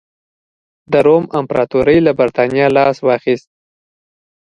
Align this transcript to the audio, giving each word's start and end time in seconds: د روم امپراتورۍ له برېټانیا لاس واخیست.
د 0.91 0.93
روم 1.07 1.23
امپراتورۍ 1.39 1.97
له 2.05 2.11
برېټانیا 2.19 2.67
لاس 2.77 2.97
واخیست. 3.07 3.49